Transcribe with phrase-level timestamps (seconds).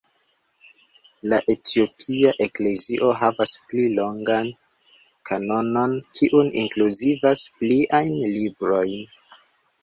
[1.33, 4.49] La etiopia eklezio havas pli longan
[5.31, 8.99] kanonon kiu inkluzivas pliajn librojn.